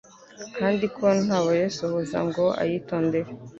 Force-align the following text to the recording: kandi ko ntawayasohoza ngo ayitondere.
kandi 0.57 0.85
ko 0.95 1.05
ntawayasohoza 1.23 2.17
ngo 2.27 2.45
ayitondere. 2.61 3.29